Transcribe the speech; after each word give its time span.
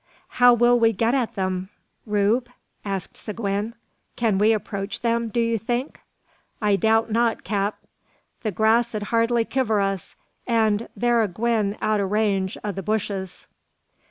"How 0.41 0.55
will 0.55 0.79
we 0.79 0.93
get 0.93 1.13
at 1.13 1.35
them, 1.35 1.69
Rube?" 2.07 2.49
asked 2.83 3.15
Seguin; 3.15 3.75
"can 4.15 4.39
we 4.39 4.51
approach 4.51 5.01
them, 5.01 5.29
do 5.29 5.39
you 5.39 5.59
think?" 5.59 5.99
"I 6.59 6.75
doubt 6.75 7.11
not, 7.11 7.43
cap. 7.43 7.77
The 8.41 8.51
grass 8.51 8.95
'ud 8.95 9.03
hardly 9.13 9.45
kiver 9.45 9.79
us, 9.79 10.15
an 10.47 10.87
thur 10.99 11.21
a 11.21 11.27
gwine 11.27 11.77
out 11.83 11.99
o' 11.99 12.05
range 12.05 12.57
o' 12.63 12.71
the 12.71 12.81
bushes." 12.81 13.45